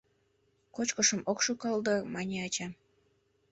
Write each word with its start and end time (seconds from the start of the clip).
—Кочкышым 0.75 1.21
ок 1.31 1.39
шӱкал 1.45 1.77
дыр,— 1.85 1.99
мане 2.13 2.37
ача. 2.47 2.67